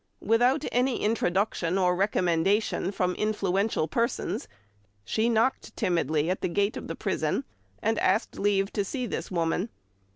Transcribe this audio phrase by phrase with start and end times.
[0.23, 4.47] Without any introduction or recommendation from influential persons,
[5.05, 7.43] she knocked timidly at the gate of the prison,
[7.83, 9.69] and asked leave to see this woman.